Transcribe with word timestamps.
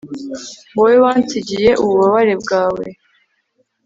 Wowe 0.77 0.95
wansigiye 1.03 1.69
ububabare 1.83 2.33
bwawe 2.43 2.85